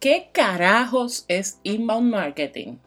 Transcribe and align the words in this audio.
¿Qué 0.00 0.30
carajos 0.32 1.26
es 1.28 1.60
inbound 1.62 2.10
marketing? 2.10 2.78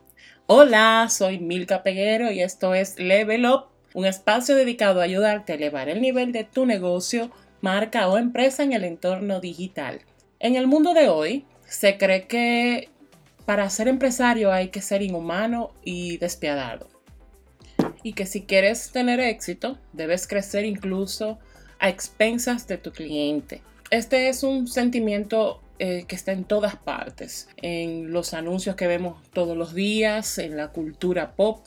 Hola, 0.48 1.06
soy 1.12 1.38
Milka 1.38 1.84
Peguero 1.84 2.32
y 2.32 2.42
esto 2.42 2.74
es 2.74 2.98
Level 2.98 3.46
Up, 3.46 3.66
un 3.94 4.08
espacio 4.08 4.56
dedicado 4.56 5.00
a 5.00 5.04
ayudarte 5.04 5.52
a 5.52 5.56
elevar 5.58 5.90
el 5.90 6.02
nivel 6.02 6.32
de 6.32 6.44
tu 6.44 6.66
negocio, 6.66 7.30
marca 7.62 8.08
o 8.08 8.18
empresa 8.18 8.64
en 8.64 8.74
el 8.74 8.84
entorno 8.84 9.40
digital. 9.40 10.02
En 10.40 10.56
el 10.56 10.66
mundo 10.66 10.96
de 10.96 11.08
hoy, 11.08 11.46
se 11.68 12.00
cree 12.00 12.26
que 12.26 12.90
para 13.46 13.70
ser 13.70 13.90
empresario 13.90 14.52
hay 14.52 14.70
que 14.70 14.82
ser 14.82 15.04
inhumano 15.04 15.70
y 15.84 16.18
despiadado. 16.18 16.90
Y 18.02 18.14
que 18.14 18.26
si 18.26 18.42
quieres 18.42 18.92
tener 18.92 19.20
éxito, 19.20 19.78
debes 19.92 20.26
crecer 20.26 20.66
incluso 20.66 21.38
a 21.78 21.90
expensas 21.90 22.68
de 22.68 22.80
tu 22.80 22.92
cliente. 22.92 23.62
Este 23.92 24.30
es 24.30 24.42
un 24.42 24.66
sentimiento 24.66 25.63
eh, 25.80 26.06
que 26.08 26.16
está 26.16 26.32
en 26.32 26.44
todas 26.44 26.76
partes, 26.76 27.50
en 27.58 28.12
los 28.12 28.34
anuncios 28.34 28.76
que 28.76 28.88
vemos 28.88 29.22
todos 29.32 29.58
los 29.58 29.74
días, 29.74 30.38
en 30.38 30.56
la 30.56 30.70
cultura 30.70 31.36
pop, 31.36 31.66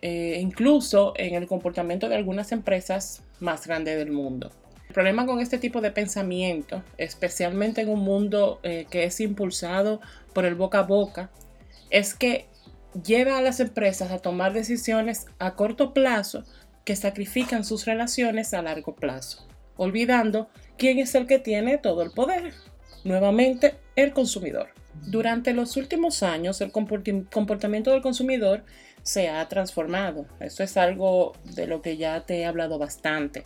eh, 0.00 0.38
incluso 0.40 1.12
en 1.16 1.34
el 1.34 1.46
comportamiento 1.46 2.08
de 2.08 2.16
algunas 2.16 2.52
empresas 2.52 3.22
más 3.40 3.66
grandes 3.66 3.98
del 3.98 4.10
mundo. 4.10 4.50
El 4.88 4.94
problema 4.94 5.26
con 5.26 5.40
este 5.40 5.58
tipo 5.58 5.80
de 5.80 5.90
pensamiento, 5.90 6.82
especialmente 6.98 7.80
en 7.80 7.88
un 7.88 8.00
mundo 8.00 8.60
eh, 8.62 8.86
que 8.90 9.04
es 9.04 9.20
impulsado 9.20 10.00
por 10.34 10.44
el 10.44 10.54
boca 10.54 10.80
a 10.80 10.82
boca, 10.82 11.30
es 11.90 12.14
que 12.14 12.46
lleva 13.04 13.38
a 13.38 13.42
las 13.42 13.60
empresas 13.60 14.10
a 14.10 14.18
tomar 14.18 14.52
decisiones 14.52 15.26
a 15.38 15.54
corto 15.54 15.94
plazo 15.94 16.44
que 16.84 16.96
sacrifican 16.96 17.64
sus 17.64 17.86
relaciones 17.86 18.54
a 18.54 18.62
largo 18.62 18.94
plazo, 18.94 19.46
olvidando 19.76 20.48
quién 20.76 20.98
es 20.98 21.14
el 21.14 21.26
que 21.26 21.38
tiene 21.38 21.78
todo 21.78 22.02
el 22.02 22.10
poder. 22.10 22.52
Nuevamente, 23.04 23.76
el 23.96 24.12
consumidor. 24.12 24.68
Durante 25.06 25.52
los 25.52 25.76
últimos 25.76 26.22
años, 26.22 26.60
el 26.60 26.70
comportamiento 26.70 27.90
del 27.90 28.02
consumidor 28.02 28.64
se 29.02 29.28
ha 29.28 29.48
transformado. 29.48 30.26
Eso 30.38 30.62
es 30.62 30.76
algo 30.76 31.32
de 31.44 31.66
lo 31.66 31.82
que 31.82 31.96
ya 31.96 32.20
te 32.20 32.38
he 32.38 32.46
hablado 32.46 32.78
bastante. 32.78 33.44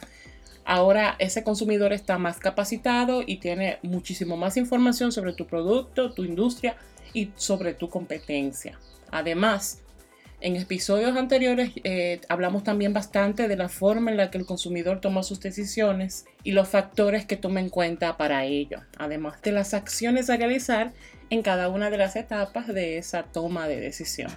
Ahora 0.65 1.15
ese 1.19 1.45
consumidor 1.45 1.93
está 1.93 2.19
más 2.19 2.39
capacitado 2.39 3.23
y 3.25 3.37
tiene 3.37 3.79
muchísimo 3.83 4.37
más 4.37 4.57
información 4.57 5.13
sobre 5.13 5.33
tu 5.33 5.47
producto, 5.47 6.13
tu 6.13 6.25
industria 6.25 6.77
y 7.15 7.31
sobre 7.37 7.73
tu 7.73 7.89
competencia. 7.89 8.79
Además, 9.11 9.83
en 10.47 10.55
episodios 10.55 11.17
anteriores 11.17 11.73
eh, 11.83 12.21
hablamos 12.29 12.63
también 12.63 12.93
bastante 12.93 13.49
de 13.49 13.57
la 13.57 13.69
forma 13.69 14.13
en 14.13 14.17
la 14.17 14.31
que 14.31 14.39
el 14.39 14.47
consumidor 14.47 15.01
toma 15.01 15.25
sus 15.25 15.41
decisiones 15.41 16.25
y 16.45 16.53
los 16.53 16.69
factores 16.69 17.27
que 17.27 17.37
toma 17.37 17.59
en 17.59 17.69
cuenta 17.69 18.17
para 18.17 18.45
ello, 18.45 18.83
además 18.97 19.43
de 19.43 19.51
las 19.51 19.75
acciones 19.75 20.31
a 20.31 20.37
realizar 20.37 20.93
en 21.31 21.43
cada 21.43 21.69
una 21.69 21.91
de 21.91 21.99
las 21.99 22.15
etapas 22.15 22.69
de 22.69 22.97
esa 22.97 23.25
toma 23.25 23.67
de 23.67 23.81
decisión. 23.81 24.31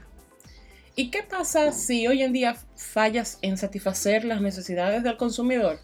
¿Y 0.96 1.12
qué 1.12 1.22
pasa 1.22 1.72
si 1.74 2.08
hoy 2.08 2.24
en 2.24 2.34
día 2.34 2.56
fallas 2.76 3.38
en 3.44 3.58
satisfacer 3.58 4.26
las 4.26 4.42
necesidades 4.42 5.04
del 5.04 5.16
consumidor? 5.16 5.80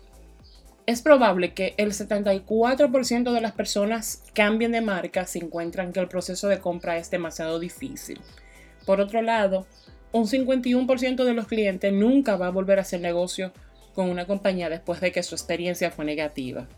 Es 0.88 1.04
probable 1.04 1.54
que 1.54 1.76
el 1.78 1.92
74% 1.92 3.32
de 3.32 3.42
las 3.42 3.52
personas 3.52 4.24
cambien 4.34 4.72
de 4.72 4.82
marca 4.82 5.28
si 5.28 5.38
encuentran 5.38 5.94
que 5.94 6.00
el 6.00 6.08
proceso 6.08 6.48
de 6.48 6.60
compra 6.60 6.98
es 6.98 7.12
demasiado 7.12 7.60
difícil. 7.60 8.20
Por 8.86 9.02
otro 9.02 9.22
lado, 9.22 9.66
un 10.16 10.28
51% 10.28 11.26
de 11.26 11.34
los 11.34 11.46
clientes 11.46 11.92
nunca 11.92 12.38
va 12.38 12.48
a 12.48 12.52
volver 12.52 12.80
a 12.80 12.84
hacer 12.84 13.02
negocio 13.02 13.52
con 13.94 14.10
una 14.10 14.26
compañía 14.26 14.70
después 14.70 15.02
de 15.02 15.12
que 15.12 15.24
su 15.24 15.36
experiencia 15.36 15.92
fue 15.92 16.06
negativa. 16.06 16.70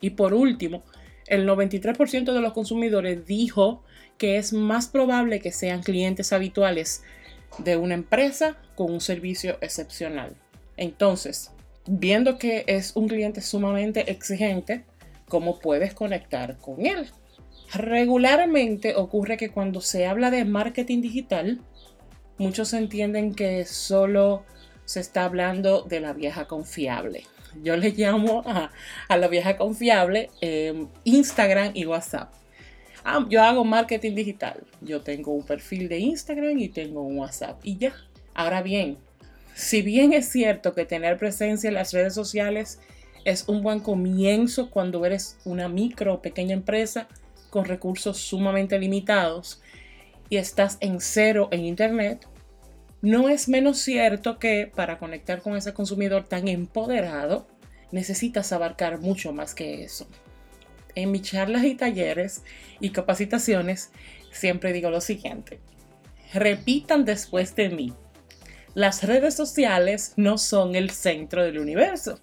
Y 0.00 0.10
por 0.10 0.32
último, 0.32 0.82
el 1.26 1.46
93% 1.46 2.32
de 2.32 2.40
los 2.40 2.54
consumidores 2.54 3.26
dijo 3.26 3.82
que 4.16 4.38
es 4.38 4.54
más 4.54 4.86
probable 4.86 5.40
que 5.40 5.52
sean 5.52 5.82
clientes 5.82 6.32
habituales 6.32 7.02
de 7.58 7.76
una 7.76 7.92
empresa 7.92 8.56
con 8.74 8.90
un 8.90 9.02
servicio 9.02 9.58
excepcional. 9.60 10.34
Entonces, 10.78 11.50
viendo 11.86 12.38
que 12.38 12.64
es 12.66 12.96
un 12.96 13.06
cliente 13.06 13.42
sumamente 13.42 14.10
exigente, 14.10 14.86
¿cómo 15.28 15.58
puedes 15.58 15.92
conectar 15.92 16.56
con 16.56 16.86
él? 16.86 17.10
Regularmente 17.74 18.96
ocurre 18.96 19.36
que 19.36 19.50
cuando 19.50 19.82
se 19.82 20.06
habla 20.06 20.30
de 20.30 20.46
marketing 20.46 21.02
digital, 21.02 21.60
muchos 22.40 22.72
entienden 22.72 23.34
que 23.34 23.66
solo 23.66 24.44
se 24.86 25.00
está 25.00 25.26
hablando 25.26 25.82
de 25.82 26.00
la 26.00 26.14
vieja 26.14 26.46
confiable. 26.46 27.24
Yo 27.62 27.76
le 27.76 27.90
llamo 27.90 28.42
a, 28.46 28.70
la 29.14 29.28
vieja 29.28 29.58
confiable 29.58 30.30
em, 30.40 30.88
Instagram 31.04 31.72
y 31.74 31.84
WhatsApp. 31.84 32.32
Ah, 33.04 33.26
yo 33.28 33.42
hago 33.42 33.62
marketing 33.62 34.14
digital. 34.14 34.64
Yo 34.80 35.02
tengo 35.02 35.32
un 35.32 35.44
perfil 35.44 35.86
de 35.90 35.98
Instagram 35.98 36.58
y 36.58 36.70
tengo 36.70 37.02
un 37.02 37.18
WhatsApp 37.18 37.60
y 37.62 37.76
ya. 37.76 37.92
Ahora 38.32 38.62
bien, 38.62 38.96
si 39.54 39.82
bien 39.82 40.14
es 40.14 40.30
cierto 40.30 40.72
que 40.74 40.86
tener 40.86 41.18
presencia 41.18 41.68
en 41.68 41.74
las 41.74 41.92
redes 41.92 42.14
sociales 42.14 42.80
es 43.26 43.48
un 43.48 43.62
buen 43.62 43.80
comienzo 43.80 44.70
cuando 44.70 45.04
eres 45.04 45.36
una 45.44 45.68
micro 45.68 46.14
o 46.14 46.22
pequeña 46.22 46.54
empresa 46.54 47.06
con 47.50 47.66
recursos 47.66 48.16
sumamente 48.16 48.78
limitados 48.78 49.60
y 50.30 50.36
estás 50.36 50.78
en 50.80 51.00
cero 51.00 51.48
en 51.50 51.66
Internet, 51.66 52.26
no 53.02 53.28
es 53.28 53.48
menos 53.48 53.78
cierto 53.78 54.38
que 54.38 54.70
para 54.74 54.98
conectar 54.98 55.40
con 55.40 55.56
ese 55.56 55.72
consumidor 55.72 56.24
tan 56.24 56.48
empoderado, 56.48 57.46
necesitas 57.92 58.52
abarcar 58.52 59.00
mucho 59.00 59.32
más 59.32 59.54
que 59.54 59.84
eso. 59.84 60.06
En 60.94 61.10
mis 61.10 61.22
charlas 61.22 61.64
y 61.64 61.74
talleres 61.74 62.42
y 62.80 62.90
capacitaciones 62.90 63.90
siempre 64.32 64.72
digo 64.72 64.90
lo 64.90 65.00
siguiente. 65.00 65.60
Repitan 66.34 67.04
después 67.04 67.56
de 67.56 67.70
mí. 67.70 67.92
Las 68.74 69.02
redes 69.02 69.34
sociales 69.34 70.12
no 70.16 70.38
son 70.38 70.74
el 70.74 70.90
centro 70.90 71.42
del 71.42 71.58
universo. 71.58 72.20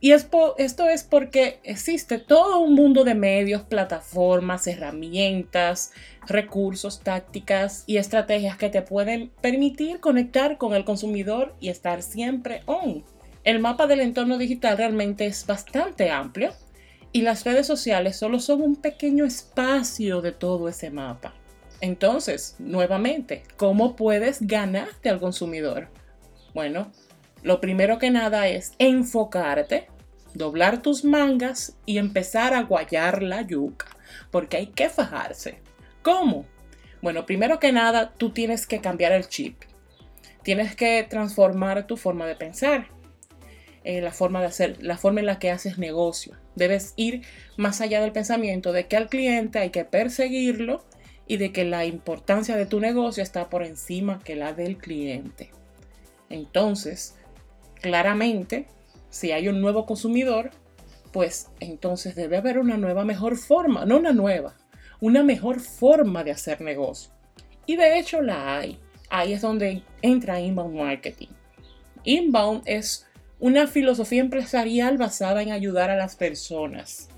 Y 0.00 0.12
esto 0.12 0.54
es 0.56 1.02
porque 1.02 1.58
existe 1.64 2.18
todo 2.18 2.60
un 2.60 2.74
mundo 2.74 3.02
de 3.02 3.16
medios, 3.16 3.62
plataformas, 3.62 4.68
herramientas, 4.68 5.92
recursos, 6.26 7.00
tácticas 7.00 7.82
y 7.86 7.96
estrategias 7.96 8.56
que 8.56 8.70
te 8.70 8.82
pueden 8.82 9.32
permitir 9.40 9.98
conectar 9.98 10.56
con 10.56 10.74
el 10.74 10.84
consumidor 10.84 11.54
y 11.58 11.70
estar 11.70 12.02
siempre 12.02 12.62
on. 12.66 13.04
El 13.42 13.58
mapa 13.58 13.88
del 13.88 14.00
entorno 14.00 14.38
digital 14.38 14.76
realmente 14.78 15.26
es 15.26 15.46
bastante 15.46 16.10
amplio 16.10 16.52
y 17.10 17.22
las 17.22 17.44
redes 17.44 17.66
sociales 17.66 18.16
solo 18.16 18.38
son 18.38 18.62
un 18.62 18.76
pequeño 18.76 19.24
espacio 19.24 20.20
de 20.20 20.30
todo 20.30 20.68
ese 20.68 20.90
mapa. 20.90 21.34
Entonces, 21.80 22.54
nuevamente, 22.58 23.42
¿cómo 23.56 23.96
puedes 23.96 24.46
ganarte 24.46 25.08
al 25.08 25.18
consumidor? 25.18 25.88
Bueno, 26.54 26.92
lo 27.42 27.60
primero 27.60 27.98
que 27.98 28.10
nada 28.10 28.48
es 28.48 28.72
enfocarte, 28.78 29.88
doblar 30.34 30.82
tus 30.82 31.04
mangas 31.04 31.76
y 31.86 31.98
empezar 31.98 32.54
a 32.54 32.62
guayar 32.62 33.22
la 33.22 33.42
yuca, 33.42 33.86
porque 34.30 34.56
hay 34.56 34.66
que 34.68 34.88
fajarse. 34.88 35.60
¿Cómo? 36.02 36.46
Bueno, 37.00 37.26
primero 37.26 37.58
que 37.58 37.72
nada, 37.72 38.12
tú 38.16 38.30
tienes 38.30 38.66
que 38.66 38.80
cambiar 38.80 39.12
el 39.12 39.28
chip. 39.28 39.62
Tienes 40.42 40.74
que 40.74 41.06
transformar 41.08 41.86
tu 41.86 41.96
forma 41.96 42.26
de 42.26 42.34
pensar, 42.34 42.88
eh, 43.84 44.00
la 44.00 44.12
forma 44.12 44.40
de 44.40 44.46
hacer, 44.46 44.82
la 44.82 44.96
forma 44.96 45.20
en 45.20 45.26
la 45.26 45.38
que 45.38 45.50
haces 45.50 45.78
negocio. 45.78 46.36
Debes 46.56 46.94
ir 46.96 47.22
más 47.56 47.80
allá 47.80 48.00
del 48.00 48.12
pensamiento 48.12 48.72
de 48.72 48.86
que 48.86 48.96
al 48.96 49.08
cliente 49.08 49.58
hay 49.58 49.70
que 49.70 49.84
perseguirlo 49.84 50.84
y 51.26 51.36
de 51.36 51.52
que 51.52 51.64
la 51.64 51.84
importancia 51.84 52.56
de 52.56 52.66
tu 52.66 52.80
negocio 52.80 53.22
está 53.22 53.50
por 53.50 53.62
encima 53.62 54.18
que 54.20 54.34
la 54.34 54.54
del 54.54 54.78
cliente. 54.78 55.50
Entonces, 56.30 57.17
claramente, 57.80 58.66
si 59.10 59.32
hay 59.32 59.48
un 59.48 59.60
nuevo 59.60 59.86
consumidor, 59.86 60.50
pues 61.12 61.48
entonces 61.60 62.14
debe 62.14 62.36
haber 62.36 62.58
una 62.58 62.76
nueva 62.76 63.04
mejor 63.04 63.36
forma, 63.36 63.84
no 63.84 63.96
una 63.96 64.12
nueva, 64.12 64.56
una 65.00 65.22
mejor 65.22 65.60
forma 65.60 66.24
de 66.24 66.32
hacer 66.32 66.60
negocio. 66.60 67.12
Y 67.66 67.76
de 67.76 67.98
hecho 67.98 68.20
la 68.22 68.58
hay. 68.58 68.78
Ahí 69.10 69.32
es 69.32 69.40
donde 69.40 69.82
entra 70.02 70.40
inbound 70.40 70.76
marketing. 70.76 71.28
Inbound 72.04 72.62
es 72.66 73.06
una 73.40 73.66
filosofía 73.66 74.20
empresarial 74.20 74.98
basada 74.98 75.42
en 75.42 75.52
ayudar 75.52 75.90
a 75.90 75.96
las 75.96 76.16
personas. 76.16 77.08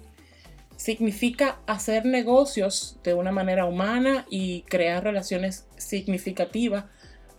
Significa 0.76 1.60
hacer 1.66 2.06
negocios 2.06 2.98
de 3.02 3.14
una 3.14 3.32
manera 3.32 3.64
humana 3.66 4.26
y 4.30 4.62
crear 4.62 5.04
relaciones 5.04 5.66
significativas 5.76 6.84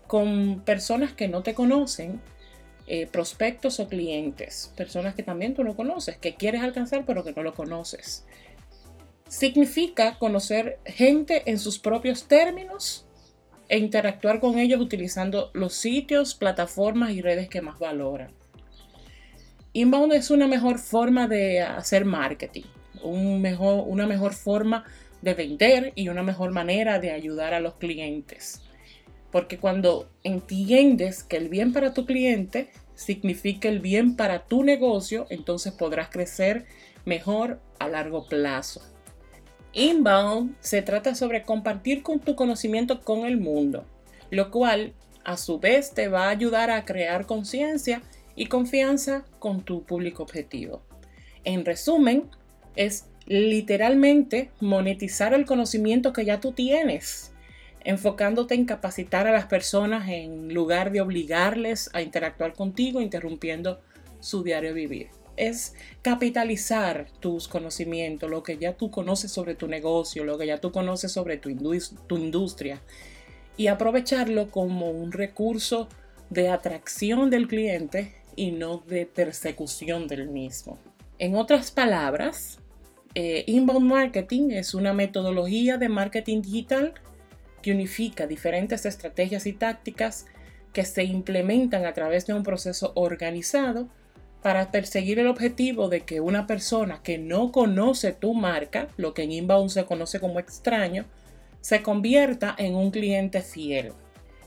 con 0.07 0.61
personas 0.65 1.13
que 1.13 1.27
no 1.27 1.41
te 1.41 1.53
conocen, 1.53 2.21
eh, 2.87 3.07
prospectos 3.07 3.79
o 3.79 3.87
clientes, 3.87 4.73
personas 4.75 5.15
que 5.15 5.23
también 5.23 5.53
tú 5.53 5.63
no 5.63 5.75
conoces, 5.75 6.17
que 6.17 6.35
quieres 6.35 6.61
alcanzar 6.61 7.05
pero 7.05 7.23
que 7.23 7.33
no 7.33 7.43
lo 7.43 7.53
conoces. 7.53 8.25
Significa 9.27 10.17
conocer 10.17 10.79
gente 10.85 11.43
en 11.49 11.57
sus 11.57 11.79
propios 11.79 12.27
términos 12.27 13.05
e 13.69 13.77
interactuar 13.77 14.41
con 14.41 14.59
ellos 14.59 14.81
utilizando 14.81 15.51
los 15.53 15.73
sitios, 15.73 16.35
plataformas 16.35 17.11
y 17.11 17.21
redes 17.21 17.47
que 17.47 17.61
más 17.61 17.79
valoran. 17.79 18.33
Inbound 19.73 20.11
es 20.11 20.29
una 20.31 20.47
mejor 20.47 20.79
forma 20.79 21.29
de 21.29 21.61
hacer 21.61 22.03
marketing, 22.03 22.65
un 23.01 23.41
mejor, 23.41 23.85
una 23.87 24.05
mejor 24.05 24.33
forma 24.33 24.83
de 25.21 25.33
vender 25.33 25.93
y 25.95 26.09
una 26.09 26.23
mejor 26.23 26.51
manera 26.51 26.99
de 26.99 27.11
ayudar 27.11 27.53
a 27.53 27.61
los 27.61 27.75
clientes. 27.75 28.61
Porque 29.31 29.57
cuando 29.57 30.09
entiendes 30.23 31.23
que 31.23 31.37
el 31.37 31.49
bien 31.49 31.73
para 31.73 31.93
tu 31.93 32.05
cliente 32.05 32.69
significa 32.95 33.69
el 33.69 33.79
bien 33.79 34.15
para 34.15 34.45
tu 34.45 34.63
negocio, 34.63 35.25
entonces 35.29 35.73
podrás 35.73 36.09
crecer 36.09 36.65
mejor 37.05 37.59
a 37.79 37.87
largo 37.87 38.27
plazo. 38.27 38.81
Inbound 39.73 40.55
se 40.59 40.81
trata 40.81 41.15
sobre 41.15 41.43
compartir 41.43 42.03
con 42.03 42.19
tu 42.19 42.35
conocimiento 42.35 43.01
con 43.01 43.25
el 43.25 43.37
mundo, 43.37 43.85
lo 44.29 44.51
cual 44.51 44.93
a 45.23 45.37
su 45.37 45.59
vez 45.59 45.93
te 45.93 46.07
va 46.09 46.25
a 46.25 46.31
ayudar 46.31 46.69
a 46.69 46.83
crear 46.83 47.25
conciencia 47.25 48.01
y 48.35 48.47
confianza 48.47 49.23
con 49.39 49.61
tu 49.63 49.83
público 49.83 50.23
objetivo. 50.23 50.81
En 51.43 51.65
resumen, 51.65 52.29
es 52.75 53.05
literalmente 53.25 54.51
monetizar 54.59 55.33
el 55.33 55.45
conocimiento 55.45 56.13
que 56.13 56.25
ya 56.25 56.39
tú 56.39 56.51
tienes, 56.51 57.30
enfocándote 57.83 58.55
en 58.55 58.65
capacitar 58.65 59.27
a 59.27 59.31
las 59.31 59.45
personas 59.45 60.09
en 60.09 60.53
lugar 60.53 60.91
de 60.91 61.01
obligarles 61.01 61.89
a 61.93 62.01
interactuar 62.01 62.53
contigo, 62.53 63.01
interrumpiendo 63.01 63.79
su 64.19 64.43
diario 64.43 64.73
vivir. 64.73 65.09
Es 65.37 65.73
capitalizar 66.01 67.07
tus 67.19 67.47
conocimientos, 67.47 68.29
lo 68.29 68.43
que 68.43 68.57
ya 68.57 68.73
tú 68.73 68.91
conoces 68.91 69.31
sobre 69.31 69.55
tu 69.55 69.67
negocio, 69.67 70.23
lo 70.23 70.37
que 70.37 70.47
ya 70.47 70.59
tú 70.59 70.71
conoces 70.71 71.11
sobre 71.11 71.37
tu, 71.37 71.49
tu 72.07 72.17
industria, 72.17 72.81
y 73.57 73.67
aprovecharlo 73.67 74.51
como 74.51 74.89
un 74.89 75.11
recurso 75.11 75.87
de 76.29 76.49
atracción 76.49 77.29
del 77.29 77.47
cliente 77.47 78.13
y 78.35 78.51
no 78.51 78.77
de 78.87 79.05
persecución 79.05 80.07
del 80.07 80.29
mismo. 80.29 80.79
En 81.19 81.35
otras 81.35 81.71
palabras, 81.71 82.59
eh, 83.13 83.43
Inbound 83.47 83.89
Marketing 83.89 84.51
es 84.51 84.73
una 84.73 84.93
metodología 84.93 85.77
de 85.77 85.89
marketing 85.89 86.41
digital 86.41 86.93
que 87.61 87.71
unifica 87.71 88.27
diferentes 88.27 88.85
estrategias 88.85 89.45
y 89.45 89.53
tácticas 89.53 90.25
que 90.73 90.85
se 90.85 91.03
implementan 91.03 91.85
a 91.85 91.93
través 91.93 92.25
de 92.27 92.33
un 92.33 92.43
proceso 92.43 92.93
organizado 92.95 93.89
para 94.41 94.71
perseguir 94.71 95.19
el 95.19 95.27
objetivo 95.27 95.87
de 95.87 96.01
que 96.01 96.19
una 96.19 96.47
persona 96.47 97.01
que 97.03 97.17
no 97.17 97.51
conoce 97.51 98.11
tu 98.11 98.33
marca, 98.33 98.87
lo 98.97 99.13
que 99.13 99.23
en 99.23 99.31
Inbound 99.31 99.69
se 99.69 99.85
conoce 99.85 100.19
como 100.19 100.39
extraño, 100.39 101.05
se 101.61 101.83
convierta 101.83 102.55
en 102.57 102.75
un 102.75 102.91
cliente 102.91 103.41
fiel. 103.41 103.93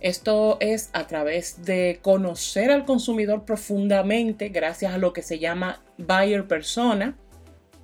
Esto 0.01 0.59
es 0.61 0.91
a 0.93 1.07
través 1.07 1.65
de 1.65 2.01
conocer 2.03 2.71
al 2.71 2.85
consumidor 2.85 3.45
profundamente 3.45 4.49
gracias 4.49 4.93
a 4.93 4.99
lo 4.99 5.13
que 5.13 5.23
se 5.23 5.39
llama 5.39 5.83
buyer 5.97 6.47
persona. 6.47 7.17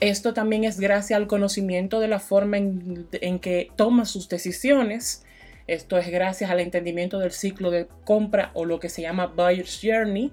Esto 0.00 0.32
también 0.32 0.64
es 0.64 0.80
gracias 0.80 1.16
al 1.16 1.26
conocimiento 1.26 2.00
de 2.00 2.08
la 2.08 2.20
forma 2.20 2.56
en, 2.56 3.38
que 3.40 3.70
toma 3.76 4.06
sus 4.06 4.28
decisiones. 4.30 5.24
Esto 5.66 5.98
es 5.98 6.08
gracias 6.08 6.50
al 6.50 6.60
entendimiento 6.60 7.18
del 7.18 7.32
ciclo 7.32 7.70
de 7.70 7.86
compra 8.04 8.50
o 8.54 8.64
lo 8.64 8.80
que 8.80 8.88
se 8.88 9.02
llama 9.02 9.26
buyer's 9.26 9.78
journey 9.82 10.32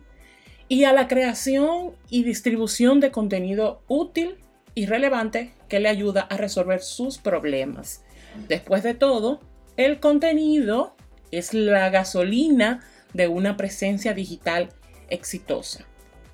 y 0.69 0.86
a 0.86 0.94
la 0.94 1.08
creación 1.08 1.92
y 2.10 2.24
distribución 2.24 3.02
de 3.02 3.12
contenido 3.12 3.81
útil 3.88 4.38
y 4.74 4.86
relevante 4.86 5.52
que 5.68 5.80
le 5.80 5.90
ayuda 5.90 6.22
a 6.22 6.38
resolver 6.38 6.81
sus 6.81 7.18
problemas. 7.18 8.04
Después 8.48 8.84
de 8.84 8.94
todo, 8.94 9.42
el 9.75 10.00
contenido 10.00 10.96
es 11.31 11.54
la 11.54 11.90
gasolina 11.90 12.84
de 13.13 13.28
una 13.28 13.58
presencia 13.58 14.13
digital 14.13 14.70
exitosa. 15.10 15.86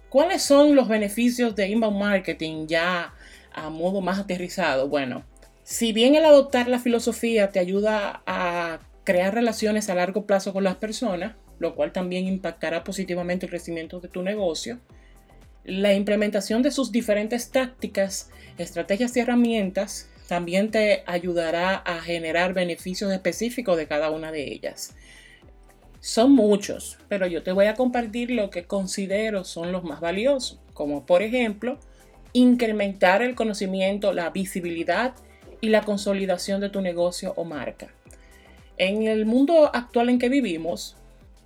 ¿Cuáles 0.10 0.44
son 0.44 0.76
los 0.76 0.88
beneficios 0.88 1.56
de 1.56 1.70
inbound 1.70 1.98
marketing 1.98 2.68
ya 2.68 3.14
a 3.54 3.70
modo 3.70 4.02
más 4.02 4.20
aterrizado? 4.20 4.88
Bueno, 4.88 5.24
si 5.64 5.94
bien 5.94 6.16
el 6.16 6.26
adoptar 6.26 6.68
la 6.68 6.80
filosofía 6.80 7.50
te 7.50 7.60
ayuda 7.60 8.22
a 8.26 8.80
crear 9.04 9.34
relaciones 9.34 9.90
a 9.90 9.96
largo 9.96 10.26
plazo 10.26 10.54
con 10.54 10.64
las 10.64 10.76
personas, 10.76 11.36
lo 11.60 11.76
cual 11.76 11.92
también 11.92 12.26
impactará 12.28 12.84
positivamente 12.84 13.46
el 13.46 13.50
crecimiento 13.50 14.00
de 14.00 14.10
tu 14.10 14.22
negocio, 14.22 14.80
la 15.64 15.94
implementación 15.94 16.62
de 16.62 16.72
sus 16.72 16.92
diferentes 16.92 17.52
tácticas, 17.52 18.30
estrategias 18.58 19.16
y 19.16 19.22
herramientas 19.22 20.10
también 20.28 20.72
te 20.72 21.04
ayudará 21.06 21.76
a 21.76 22.02
generar 22.02 22.54
beneficios 22.54 23.12
específicos 23.12 23.78
de 23.78 23.88
cada 23.88 24.10
una 24.10 24.32
de 24.32 24.52
ellas. 24.52 24.96
Son 26.00 26.34
muchos, 26.34 26.98
pero 27.08 27.28
yo 27.28 27.44
te 27.44 27.54
voy 27.54 27.68
a 27.68 27.76
compartir 27.76 28.32
lo 28.32 28.50
que 28.50 28.66
considero 28.66 29.46
son 29.46 29.72
los 29.72 29.84
más 29.84 30.02
valiosos, 30.02 30.60
como 30.74 31.06
por 31.06 31.22
ejemplo, 31.22 31.80
incrementar 32.34 33.22
el 33.22 33.36
conocimiento, 33.36 34.12
la 34.12 34.32
visibilidad 34.32 35.14
y 35.62 35.70
la 35.70 35.84
consolidación 35.84 36.60
de 36.60 36.70
tu 36.70 36.82
negocio 36.82 37.34
o 37.38 37.46
marca. 37.46 37.94
En 38.78 39.08
el 39.08 39.26
mundo 39.26 39.70
actual 39.74 40.10
en 40.10 40.20
que 40.20 40.30
vivimos, 40.30 40.98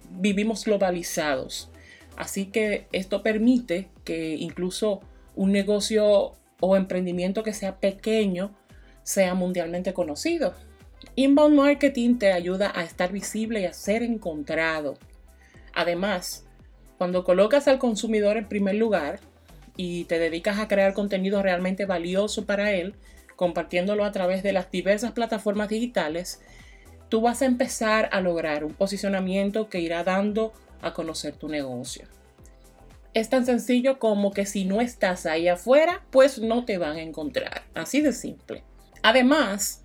vivimos 0.10 0.66
globalizados, 0.66 1.70
así 2.16 2.46
que 2.46 2.88
esto 2.94 3.22
permite 3.22 3.90
que 4.06 4.36
incluso 4.36 5.02
un 5.36 5.52
negocio 5.52 6.34
o 6.60 6.76
emprendimiento 6.76 7.44
que 7.44 7.54
sea 7.54 7.80
pequeño 7.80 8.56
sea 9.04 9.36
mundialmente 9.36 9.94
conocido. 9.94 10.54
Inbound 11.16 11.56
marketing 11.56 12.18
te 12.18 12.32
ayuda 12.32 12.72
a 12.76 12.84
estar 12.84 13.12
visible 13.12 13.62
y 13.62 13.66
a 13.66 13.74
ser 13.74 14.04
encontrado. 14.04 14.98
Además, 15.74 16.46
cuando 16.98 17.24
colocas 17.24 17.68
al 17.68 17.78
consumidor 17.78 18.38
en 18.38 18.48
primer 18.48 18.76
lugar 18.76 19.20
y 19.78 20.06
te 20.06 20.20
dedicas 20.20 20.60
a 20.60 20.68
crear 20.68 20.94
contenido 20.94 21.42
realmente 21.42 21.86
valioso 21.86 22.46
para 22.46 22.74
él, 22.74 22.96
compartiéndolo 23.36 24.04
a 24.04 24.12
través 24.12 24.44
de 24.44 24.52
las 24.52 24.70
diversas 24.72 25.12
plataformas 25.12 25.70
digitales, 25.70 26.42
tú 27.10 27.22
vas 27.22 27.42
a 27.42 27.46
empezar 27.46 28.10
a 28.12 28.20
lograr 28.20 28.66
un 28.66 28.74
posicionamiento 28.74 29.70
que 29.70 29.80
irá 29.80 30.04
dando 30.04 30.52
a 30.82 30.94
conocer 30.94 31.36
tu 31.36 31.48
negocio. 31.48 32.08
Es 33.14 33.30
tan 33.30 33.46
sencillo 33.46 34.00
como 34.00 34.32
que 34.32 34.46
si 34.46 34.66
no 34.66 34.82
estás 34.82 35.26
ahí 35.26 35.48
afuera, 35.48 36.04
pues 36.12 36.40
no 36.40 36.66
te 36.66 36.78
van 36.78 36.98
a 36.98 37.02
encontrar. 37.02 37.64
Así 37.74 38.02
de 38.02 38.14
simple. 38.14 38.64
Además, 39.02 39.84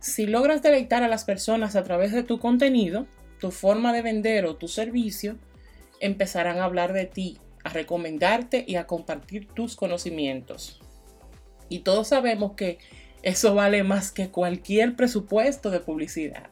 si 0.00 0.26
logras 0.26 0.62
deleitar 0.62 1.02
a 1.02 1.08
las 1.08 1.24
personas 1.24 1.76
a 1.76 1.84
través 1.84 2.12
de 2.12 2.22
tu 2.22 2.38
contenido, 2.38 3.06
tu 3.38 3.50
forma 3.50 3.92
de 3.92 4.02
vender 4.02 4.46
o 4.46 4.56
tu 4.56 4.66
servicio, 4.66 5.36
empezarán 6.00 6.58
a 6.58 6.64
hablar 6.64 6.92
de 6.92 7.06
ti, 7.06 7.38
a 7.64 7.70
recomendarte 7.70 8.64
y 8.66 8.76
a 8.76 8.86
compartir 8.86 9.48
tus 9.48 9.76
conocimientos. 9.76 10.80
Y 11.68 11.80
todos 11.80 12.08
sabemos 12.08 12.52
que 12.52 12.78
eso 13.22 13.54
vale 13.54 13.82
más 13.82 14.10
que 14.10 14.30
cualquier 14.30 14.96
presupuesto 14.96 15.70
de 15.70 15.80
publicidad. 15.80 16.50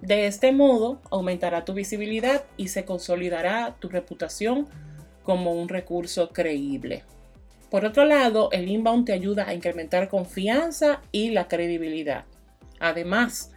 De 0.00 0.26
este 0.26 0.52
modo, 0.52 1.00
aumentará 1.10 1.64
tu 1.64 1.74
visibilidad 1.74 2.44
y 2.56 2.68
se 2.68 2.84
consolidará 2.84 3.76
tu 3.80 3.88
reputación 3.88 4.68
como 5.22 5.52
un 5.52 5.68
recurso 5.68 6.30
creíble. 6.30 7.04
Por 7.70 7.84
otro 7.84 8.04
lado, 8.04 8.48
el 8.52 8.68
inbound 8.68 9.06
te 9.06 9.12
ayuda 9.12 9.46
a 9.46 9.54
incrementar 9.54 10.08
confianza 10.08 11.02
y 11.12 11.30
la 11.30 11.48
credibilidad. 11.48 12.24
Además, 12.80 13.52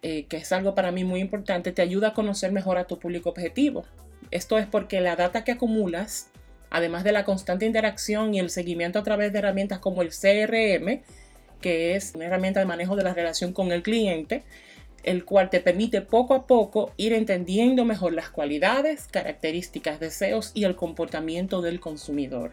eh, 0.00 0.24
que 0.24 0.38
es 0.38 0.52
algo 0.52 0.74
para 0.74 0.90
mí 0.90 1.04
muy 1.04 1.20
importante, 1.20 1.72
te 1.72 1.82
ayuda 1.82 2.08
a 2.08 2.14
conocer 2.14 2.52
mejor 2.52 2.78
a 2.78 2.86
tu 2.86 2.98
público 2.98 3.28
objetivo. 3.28 3.84
Esto 4.32 4.58
es 4.58 4.66
porque 4.66 5.00
la 5.00 5.14
data 5.14 5.44
que 5.44 5.52
acumulas, 5.52 6.30
además 6.70 7.04
de 7.04 7.12
la 7.12 7.24
constante 7.24 7.66
interacción 7.66 8.34
y 8.34 8.40
el 8.40 8.50
seguimiento 8.50 8.98
a 8.98 9.04
través 9.04 9.32
de 9.32 9.38
herramientas 9.38 9.78
como 9.78 10.02
el 10.02 10.08
CRM, 10.08 11.02
que 11.60 11.94
es 11.94 12.12
una 12.16 12.24
herramienta 12.24 12.58
de 12.58 12.66
manejo 12.66 12.96
de 12.96 13.04
la 13.04 13.14
relación 13.14 13.52
con 13.52 13.70
el 13.70 13.84
cliente, 13.84 14.42
el 15.04 15.24
cual 15.24 15.50
te 15.50 15.60
permite 15.60 16.00
poco 16.00 16.34
a 16.34 16.46
poco 16.46 16.92
ir 16.96 17.12
entendiendo 17.12 17.84
mejor 17.84 18.12
las 18.12 18.30
cualidades, 18.30 19.06
características, 19.08 20.00
deseos 20.00 20.50
y 20.54 20.64
el 20.64 20.74
comportamiento 20.74 21.62
del 21.62 21.78
consumidor 21.78 22.50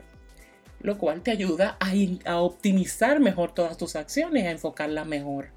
lo 0.81 0.97
cual 0.97 1.21
te 1.21 1.31
ayuda 1.31 1.77
a, 2.25 2.37
optimizar 2.37 3.19
mejor 3.19 3.53
todas 3.53 3.77
tus 3.77 3.95
acciones, 3.95 4.45
a 4.45 4.51
enfocarlas 4.51 5.05
mejor. 5.05 5.49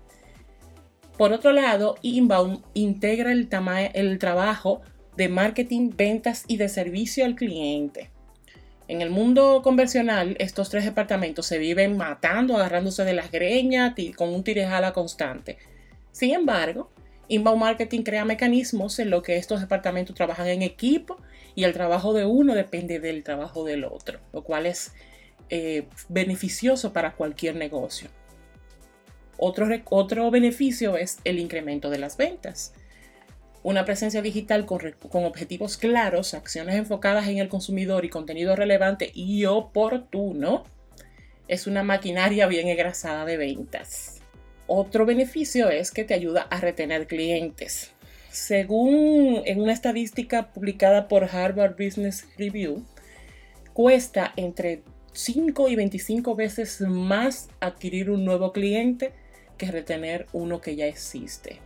Por 1.17 1.33
otro 1.33 1.53
lado, 1.53 1.97
Inbound 2.03 2.63
integra 2.75 3.33
el, 3.33 3.49
el 3.95 4.19
trabajo 4.19 4.81
de 5.17 5.29
marketing, 5.29 5.91
ventas 5.97 6.45
y 6.49 6.57
de 6.57 6.69
servicio 6.69 7.25
al 7.25 7.35
cliente. 7.35 8.11
En 8.89 9.01
el 9.01 9.11
mundo 9.11 9.63
convencional, 9.63 10.37
estos 10.39 10.69
tres 10.69 10.85
departamentos 10.85 11.47
se 11.47 11.59
viven 11.59 11.97
matando, 11.97 12.57
agarrándose 12.57 13.05
de 13.05 13.15
las 13.15 13.31
greñas 13.31 13.95
con 14.17 14.29
un 14.29 14.45
tirejala 14.45 14.93
constante. 14.93 15.59
Sin 16.11 16.35
embargo, 16.35 16.91
Inbound 17.29 17.61
Marketing 17.61 18.03
crea 18.03 18.25
mecanismos 18.25 18.99
en 18.99 19.11
los 19.11 19.23
que 19.23 19.37
estos 19.37 19.61
departamentos 19.61 20.15
trabajan 20.15 20.49
en 20.49 20.63
equipo 20.63 21.17
y 21.55 21.65
el 21.65 21.73
trabajo 21.73 22.13
de 22.13 22.27
uno 22.27 22.55
depende 22.55 23.01
del 23.01 23.23
trabajo 23.23 23.65
del 23.65 23.85
otro, 23.85 24.21
lo 24.33 24.43
cual 24.43 24.67
es 24.67 24.93
eh, 25.49 25.87
beneficioso 26.09 26.93
para 26.93 27.15
cualquier 27.15 27.57
negocio. 27.57 28.09
Otro, 29.39 29.67
otro 29.91 30.31
beneficio 30.31 30.97
es 30.97 31.19
el 31.25 31.39
incremento 31.39 31.89
de 31.89 31.99
las 31.99 32.17
ventas. 32.17 32.75
Una 33.65 33.85
presencia 33.85 34.23
digital 34.23 34.67
con, 34.67 34.81
con, 35.09 35.25
objetivos 35.25 35.77
claros, 35.77 36.35
acciones 36.35 36.75
enfocadas 36.75 37.29
en 37.29 37.39
el 37.39 37.49
consumidor 37.49 38.05
y 38.05 38.09
contenido 38.09 38.57
relevante 38.57 39.13
y 39.15 39.45
oportuno 39.45 40.65
es 41.47 41.67
una 41.67 41.83
maquinaria 41.83 42.47
bien 42.47 42.69
engrasada 42.69 43.25
de 43.25 43.37
ventas. 43.37 44.21
Otro 44.67 45.07
beneficio 45.07 45.71
es 45.71 45.91
que 45.91 46.05
te 46.05 46.15
ayuda 46.15 46.43
a 46.43 46.61
retener 46.61 47.07
clientes. 47.07 47.93
Según 48.31 49.43
en 49.45 49.61
una 49.61 49.73
estadística 49.73 50.53
publicada 50.53 51.07
por 51.07 51.25
Harvard 51.25 51.77
Business 51.77 52.27
Review, 52.39 52.83
cuesta 53.75 54.33
entre 54.37 54.83
5 55.13 55.69
y 55.69 55.77
25 55.77 56.35
veces 56.35 56.81
más 56.81 57.49
adquirir 57.61 58.11
un 58.11 58.25
nuevo 58.25 58.53
cliente 58.53 59.13
que 59.59 59.71
retener 59.71 60.27
uno 60.33 60.61
que 60.61 60.75
ya 60.75 60.87
existe. 60.87 61.59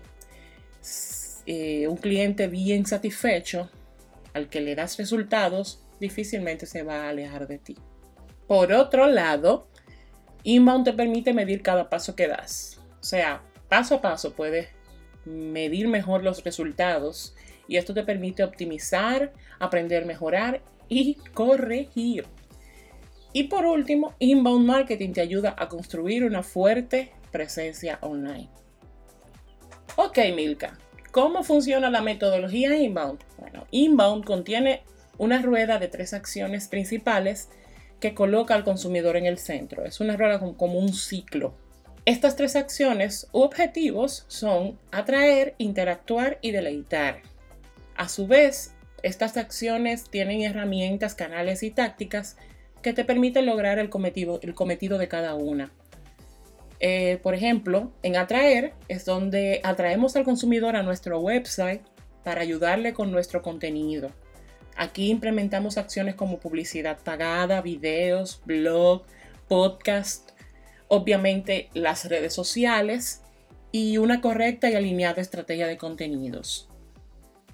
Eh, 1.47 1.87
un 1.89 1.97
cliente 1.97 2.49
bien 2.49 2.87
satisfecho, 2.87 3.71
al 4.35 4.49
que 4.49 4.61
le 4.61 4.75
das 4.75 4.99
resultados, 4.99 5.81
difícilmente 6.01 6.67
se 6.67 6.83
va 6.83 7.05
a 7.05 7.09
alejar 7.11 7.47
de 7.47 7.59
ti. 7.59 7.77
Por 8.47 8.73
otro 8.73 9.07
lado, 9.07 9.69
Inbound 10.43 10.85
te 10.85 10.93
permite 10.93 11.33
medir 11.33 11.63
cada 11.63 11.89
paso 11.89 12.15
que 12.15 12.29
das. 12.29 12.81
O 13.01 13.05
sea, 13.05 13.43
paso 13.69 13.97
a 13.97 14.01
paso 14.03 14.35
puedes 14.35 14.69
medir 15.25 15.89
mejor 15.89 16.23
los 16.23 16.45
resultados 16.45 17.35
y 17.69 17.77
esto 17.77 17.95
te 17.95 18.05
permite 18.05 18.45
optimizar, 18.45 19.33
aprender 19.59 20.05
mejorar 20.07 20.63
y 20.89 21.15
corregir. 21.35 22.27
Y 23.33 23.45
por 23.45 23.67
último, 23.67 24.15
Inbound 24.19 24.67
Marketing 24.67 25.13
te 25.13 25.21
ayuda 25.21 25.55
a 25.59 25.69
construir 25.69 26.25
una 26.25 26.43
fuerte 26.43 27.13
presencia 27.33 27.99
online. 28.03 28.49
Ok, 29.97 30.19
Milka, 30.35 30.79
¿cómo 31.17 31.43
funciona 31.45 31.89
la 31.89 32.03
metodología 32.03 32.77
Inbound? 32.77 33.21
Bueno, 33.39 33.67
Inbound 33.71 34.27
contiene 34.27 34.83
una 35.17 35.41
rueda 35.41 35.79
de 35.79 35.89
tres 35.89 36.13
acciones 36.13 36.69
principales 36.69 37.49
que 38.01 38.13
coloca 38.13 38.55
al 38.55 38.65
consumidor 38.65 39.17
en 39.17 39.25
el 39.25 39.39
centro. 39.39 39.87
Es 39.87 40.01
una 40.01 40.19
rueda 40.19 40.39
como 40.39 40.79
un 40.79 40.93
ciclo. 40.93 41.55
Estas 42.05 42.37
tres 42.37 42.55
acciones 42.55 43.29
u 43.33 43.41
objetivos 43.41 44.27
son 44.29 44.79
atraer, 44.93 45.55
interactuar 45.57 46.37
y 46.43 46.51
deleitar. 46.51 47.23
A 47.97 48.11
su 48.11 48.27
vez, 48.27 48.75
estas 49.03 49.39
acciones 49.39 50.11
tienen 50.11 50.43
herramientas, 50.43 51.15
canales 51.15 51.63
y 51.63 51.71
tácticas 51.71 52.37
que 52.83 52.93
te 52.93 53.07
permiten 53.07 53.47
lograr 53.47 53.79
el 53.79 53.89
cometido, 53.89 54.39
el 54.43 54.53
cometido 54.53 54.99
de 54.99 55.09
cada 55.09 55.35
una. 55.35 55.73
Eh, 56.81 57.19
por 57.23 57.35
ejemplo, 57.35 57.93
en 58.03 58.17
atraer 58.17 58.75
es 58.89 59.05
donde 59.05 59.61
atraemos 59.65 60.17
al 60.17 60.25
consumidor 60.25 60.77
a 60.77 60.83
nuestro 60.83 61.21
website 61.21 61.83
para 62.23 62.41
ayudarle 62.41 62.93
con 62.93 63.13
nuestro 63.13 63.43
contenido. 63.43 64.11
Aquí 64.77 65.11
implementamos 65.11 65.79
acciones 65.79 66.17
como 66.17 66.39
publicidad 66.39 66.99
pagada, 67.03 67.63
videos, 67.63 68.43
blog, 68.45 69.05
podcast, 69.49 70.31
obviamente 70.89 71.71
las 71.73 72.09
redes 72.09 72.35
sociales 72.35 73.23
y 73.73 73.99
una 73.99 74.21
correcta 74.21 74.69
y 74.69 74.75
alineada 74.75 75.23
estrategia 75.23 75.67
de 75.67 75.79
contenidos. 75.79 76.69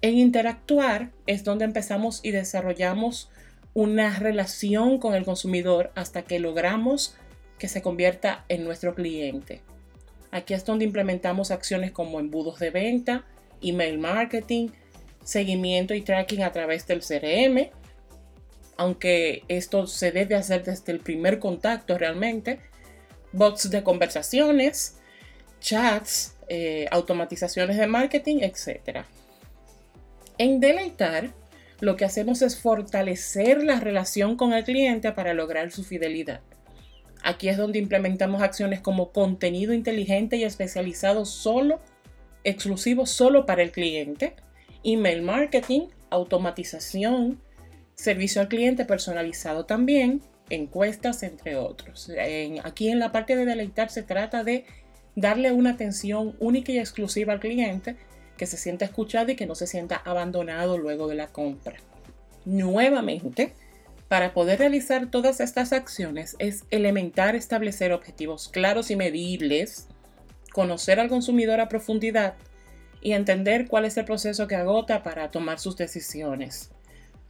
En 0.00 0.18
interactuar 0.18 1.12
es 1.26 1.44
donde 1.44 1.64
empezamos 1.64 2.20
y 2.24 2.32
desarrollamos 2.32 3.30
una 3.74 4.18
relación 4.18 4.98
con 4.98 5.14
el 5.14 5.24
consumidor 5.24 5.92
hasta 5.94 6.22
que 6.22 6.40
logramos 6.40 7.14
que 7.62 7.68
se 7.68 7.80
convierta 7.80 8.44
en 8.48 8.64
nuestro 8.64 8.92
cliente. 8.92 9.60
Aquí 10.32 10.52
es 10.52 10.64
donde 10.64 10.84
implementamos 10.84 11.52
acciones 11.52 11.92
como 11.92 12.18
embudos 12.18 12.58
de 12.58 12.70
venta, 12.70 13.24
email 13.60 14.00
marketing, 14.00 14.70
seguimiento 15.22 15.94
y 15.94 16.00
tracking 16.00 16.42
a 16.42 16.50
través 16.50 16.88
del 16.88 17.02
CRM, 17.02 17.70
aunque 18.76 19.44
esto 19.46 19.86
se 19.86 20.10
debe 20.10 20.34
hacer 20.34 20.64
desde 20.64 20.90
el 20.90 20.98
primer 20.98 21.38
contacto 21.38 21.96
realmente, 21.96 22.58
bots 23.30 23.70
de 23.70 23.84
conversaciones, 23.84 24.96
chats, 25.60 26.34
eh, 26.48 26.88
automatizaciones 26.90 27.76
de 27.76 27.86
marketing, 27.86 28.38
etc. 28.40 29.04
En 30.36 30.58
Deleitar, 30.58 31.30
lo 31.78 31.94
que 31.94 32.06
hacemos 32.06 32.42
es 32.42 32.58
fortalecer 32.58 33.62
la 33.62 33.78
relación 33.78 34.36
con 34.36 34.52
el 34.52 34.64
cliente 34.64 35.12
para 35.12 35.32
lograr 35.32 35.70
su 35.70 35.84
fidelidad. 35.84 36.40
Aquí 37.22 37.48
es 37.48 37.56
donde 37.56 37.78
implementamos 37.78 38.42
acciones 38.42 38.80
como 38.80 39.12
contenido 39.12 39.72
inteligente 39.72 40.36
y 40.36 40.44
especializado 40.44 41.24
solo, 41.24 41.80
exclusivo 42.44 43.06
solo 43.06 43.46
para 43.46 43.62
el 43.62 43.70
cliente, 43.70 44.34
email 44.82 45.22
marketing, 45.22 45.82
automatización, 46.10 47.40
servicio 47.94 48.40
al 48.40 48.48
cliente 48.48 48.84
personalizado 48.84 49.64
también, 49.66 50.22
encuestas, 50.50 51.22
entre 51.22 51.56
otros. 51.56 52.10
aquí 52.64 52.88
en 52.88 52.98
la 52.98 53.12
parte 53.12 53.36
de 53.36 53.44
deleitar 53.44 53.90
se 53.90 54.02
trata 54.02 54.44
de 54.44 54.64
darle 55.14 55.52
una 55.52 55.70
atención 55.70 56.34
única 56.40 56.72
y 56.72 56.78
exclusiva 56.78 57.32
al 57.32 57.40
cliente 57.40 57.96
que 58.36 58.46
se 58.46 58.56
sienta 58.56 58.84
escuchado 58.84 59.30
y 59.30 59.36
que 59.36 59.46
no 59.46 59.54
se 59.54 59.66
sienta 59.66 59.96
abandonado 59.96 60.78
luego 60.78 61.06
de 61.06 61.14
la 61.14 61.28
compra. 61.28 61.76
Nuevamente, 62.44 63.54
para 64.12 64.34
poder 64.34 64.58
realizar 64.58 65.06
todas 65.06 65.40
estas 65.40 65.72
acciones 65.72 66.36
es 66.38 66.64
elemental 66.68 67.34
establecer 67.34 67.94
objetivos 67.94 68.50
claros 68.50 68.90
y 68.90 68.96
medibles, 68.96 69.88
conocer 70.52 71.00
al 71.00 71.08
consumidor 71.08 71.60
a 71.60 71.70
profundidad 71.70 72.34
y 73.00 73.12
entender 73.12 73.68
cuál 73.68 73.86
es 73.86 73.96
el 73.96 74.04
proceso 74.04 74.46
que 74.46 74.54
agota 74.54 75.02
para 75.02 75.30
tomar 75.30 75.58
sus 75.58 75.78
decisiones. 75.78 76.72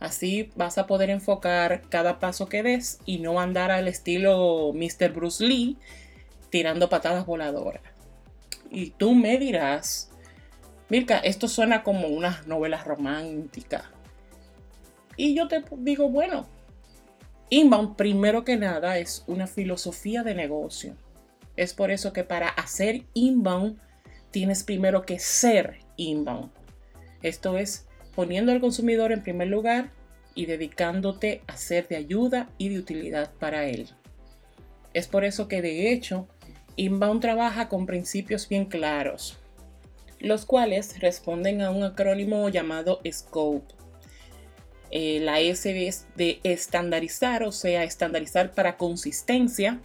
Así 0.01 0.51
vas 0.57 0.77
a 0.77 0.89
poder 0.89 1.11
enfocar 1.11 1.83
cada 1.89 2.19
paso 2.19 2.49
que 2.49 2.65
des 2.65 2.99
y 3.07 3.21
no 3.21 3.39
andar 3.39 3.71
al 3.71 3.87
estilo 3.87 4.73
Mr. 4.75 5.13
Bruce 5.13 5.47
Lee 5.47 5.79
tirando 6.51 6.89
patadas 6.89 7.27
voladoras. 7.27 7.85
Y 8.73 8.91
tú 8.91 9.15
me 9.15 9.39
dirás, 9.39 10.11
Milka, 10.89 11.19
esto 11.19 11.47
suena 11.47 11.85
como 11.85 12.09
una 12.09 12.43
novela 12.49 12.83
romántica. 12.83 13.89
Y 15.17 15.37
yo 15.37 15.47
te 15.47 15.63
digo, 15.77 16.09
bueno, 16.09 16.49
inbound 17.53 17.97
primero 17.97 18.45
que 18.45 18.57
nada 18.57 18.97
es 18.97 19.25
una 19.27 19.47
filosofía 19.47 20.23
de 20.23 20.35
negocio. 20.35 20.97
Es 21.55 21.75
por 21.75 21.91
eso 21.91 22.15
que 22.15 22.25
para 22.25 22.49
hacer 22.49 23.03
inbound 23.13 23.79
tienes 24.31 24.65
primero 24.65 25.03
que 25.03 25.19
ser 25.19 25.81
inbound. 25.99 26.51
Esto 27.23 27.59
es 27.59 27.87
poniendo 28.15 28.53
al 28.53 28.61
consumidor 28.63 29.13
en 29.13 29.23
primer 29.23 29.49
lugar 29.49 29.91
y 30.35 30.47
dedicándote 30.47 31.43
a 31.47 31.59
ser 31.59 31.89
de 31.89 31.97
ayuda 31.97 32.49
y 32.57 32.71
de 32.71 32.79
utilidad 32.79 33.31
para 33.39 33.67
él. 33.67 33.91
Es 34.95 35.07
por 35.07 35.23
eso 35.23 35.47
que 35.47 35.61
de 35.61 35.93
hecho 35.93 36.29
Inbound 36.77 37.21
trabaja 37.21 37.69
con 37.69 37.85
principios 37.85 38.49
bien 38.49 38.65
claros, 38.65 39.37
los 40.21 40.47
cuales 40.47 41.01
responden 41.01 41.61
a 41.61 41.71
un 41.71 41.83
acrónimo 41.83 42.49
llamado 42.49 43.03
SCOPE. 43.05 43.82
Eh, 44.95 45.21
la 45.21 45.41
S 45.41 45.89
es 45.89 46.07
de 46.17 46.39
estandarizar, 46.45 47.45
o 47.45 47.51
sea, 47.51 47.83
estandarizar 47.83 48.53
para 48.53 48.77
consistencia. 48.77 49.81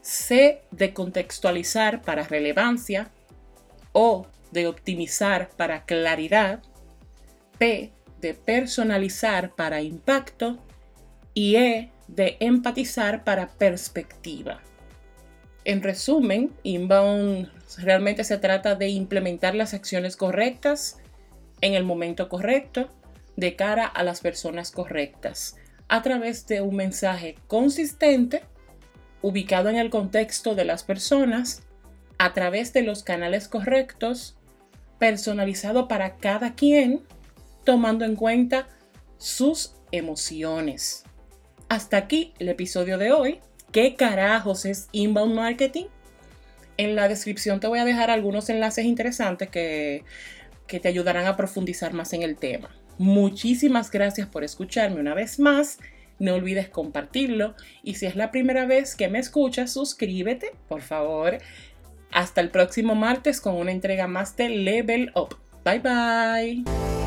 C 0.00 0.62
de 0.70 0.94
contextualizar 0.94 2.02
para 2.02 2.22
relevancia. 2.22 3.10
O 3.90 4.26
de 4.52 4.68
optimizar 4.68 5.50
para 5.50 5.84
claridad. 5.84 6.62
P 7.58 7.90
de 8.20 8.34
personalizar 8.34 9.56
para 9.56 9.82
impacto. 9.82 10.58
Y 11.34 11.56
E 11.56 11.90
de 12.06 12.36
empatizar 12.38 13.24
para 13.24 13.48
perspectiva. 13.48 14.60
En 15.64 15.82
resumen, 15.82 16.52
Inbound 16.62 17.50
realmente 17.78 18.22
se 18.22 18.38
trata 18.38 18.76
de 18.76 18.88
implementar 18.88 19.56
las 19.56 19.74
acciones 19.74 20.16
correctas 20.16 20.98
en 21.60 21.74
el 21.74 21.84
momento 21.84 22.28
correcto 22.28 22.90
de 23.36 23.56
cara 23.56 23.86
a 23.86 24.02
las 24.02 24.20
personas 24.20 24.70
correctas 24.70 25.56
a 25.88 26.02
través 26.02 26.46
de 26.46 26.60
un 26.60 26.76
mensaje 26.76 27.34
consistente 27.46 28.42
ubicado 29.20 29.68
en 29.68 29.76
el 29.76 29.90
contexto 29.90 30.54
de 30.54 30.64
las 30.64 30.82
personas 30.82 31.62
a 32.18 32.32
través 32.32 32.72
de 32.72 32.82
los 32.82 33.02
canales 33.02 33.48
correctos 33.48 34.36
personalizado 34.98 35.88
para 35.88 36.16
cada 36.16 36.54
quien 36.54 37.02
tomando 37.64 38.04
en 38.04 38.16
cuenta 38.16 38.68
sus 39.18 39.74
emociones. 39.90 41.04
Hasta 41.68 41.96
aquí 41.96 42.34
el 42.38 42.48
episodio 42.48 42.98
de 42.98 43.12
hoy. 43.12 43.40
¿Qué 43.70 43.94
carajos 43.94 44.64
es 44.64 44.88
inbound 44.92 45.34
marketing? 45.34 45.86
En 46.76 46.96
la 46.96 47.08
descripción 47.08 47.60
te 47.60 47.66
voy 47.66 47.78
a 47.78 47.84
dejar 47.84 48.10
algunos 48.10 48.48
enlaces 48.50 48.84
interesantes 48.84 49.48
que, 49.48 50.04
que 50.66 50.80
te 50.80 50.88
ayudarán 50.88 51.26
a 51.26 51.36
profundizar 51.36 51.92
más 51.92 52.12
en 52.12 52.22
el 52.22 52.36
tema. 52.36 52.70
Muchísimas 53.02 53.90
gracias 53.90 54.28
por 54.28 54.44
escucharme 54.44 55.00
una 55.00 55.12
vez 55.12 55.40
más. 55.40 55.80
No 56.20 56.34
olvides 56.34 56.68
compartirlo 56.68 57.56
y 57.82 57.96
si 57.96 58.06
es 58.06 58.14
la 58.14 58.30
primera 58.30 58.64
vez 58.64 58.94
que 58.94 59.08
me 59.08 59.18
escuchas, 59.18 59.72
suscríbete, 59.72 60.52
por 60.68 60.82
favor. 60.82 61.38
Hasta 62.12 62.40
el 62.40 62.50
próximo 62.50 62.94
martes 62.94 63.40
con 63.40 63.56
una 63.56 63.72
entrega 63.72 64.06
más 64.06 64.36
de 64.36 64.50
Level 64.50 65.10
Up. 65.16 65.36
Bye 65.64 65.80
bye. 65.80 67.01